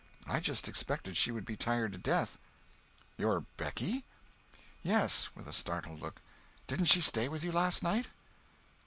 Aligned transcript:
I 0.25 0.39
just 0.39 0.67
expected 0.67 1.15
she 1.15 1.29
would 1.31 1.45
be 1.45 1.55
tired 1.55 1.91
to 1.91 1.99
death." 1.99 2.39
"Your 3.19 3.41
Becky?" 3.57 4.03
"Yes," 4.81 5.29
with 5.35 5.45
a 5.47 5.53
startled 5.53 6.01
look—"didn't 6.01 6.87
she 6.87 7.01
stay 7.01 7.29
with 7.29 7.43
you 7.43 7.51
last 7.51 7.83
night?" 7.83 8.07